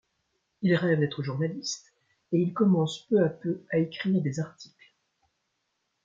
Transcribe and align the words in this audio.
Il 0.63 0.73
rêve 0.75 0.99
d'être 0.99 1.21
journaliste 1.21 1.93
et 2.31 2.39
il 2.39 2.55
commence 2.55 3.05
peu 3.05 3.23
à 3.23 3.29
peu 3.29 3.61
à 3.69 3.77
écrire 3.77 4.19
des 4.19 4.39
articles. 4.39 4.95